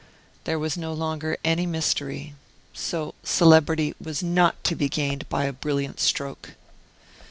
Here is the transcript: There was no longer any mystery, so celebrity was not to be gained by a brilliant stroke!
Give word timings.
There 0.45 0.57
was 0.57 0.77
no 0.77 0.93
longer 0.93 1.37
any 1.45 1.67
mystery, 1.67 2.33
so 2.73 3.13
celebrity 3.21 3.93
was 4.03 4.23
not 4.23 4.63
to 4.63 4.75
be 4.75 4.89
gained 4.89 5.29
by 5.29 5.43
a 5.45 5.53
brilliant 5.53 5.99
stroke! 5.99 6.55